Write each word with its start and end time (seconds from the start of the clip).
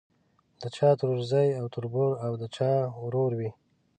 د 0.61 0.63
چا 0.75 0.89
ترورزی 0.99 1.47
او 1.59 1.65
تربور 1.73 2.11
او 2.25 2.31
د 2.41 2.43
چا 2.55 2.71
ورور 3.03 3.31
وي. 3.39 3.51